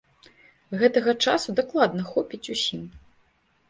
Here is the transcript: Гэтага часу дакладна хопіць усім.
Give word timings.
Гэтага 0.79 1.15
часу 1.27 1.57
дакладна 1.63 2.09
хопіць 2.11 2.45
усім. 2.59 2.83